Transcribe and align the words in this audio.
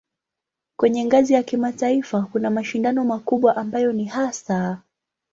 Kwenye 0.77 1.05
ngazi 1.05 1.33
ya 1.33 1.43
kimataifa 1.43 2.21
kuna 2.31 2.49
mashindano 2.49 3.05
makubwa 3.05 3.55
ambayo 3.57 3.91
ni 3.91 4.05
hasa 4.05 4.81